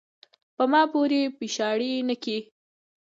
پۀ 0.55 0.63
ما 0.71 0.81
پورې 0.91 1.21
پیشاړې 1.37 1.91
نۀ 2.07 2.15
کے، 2.23 2.37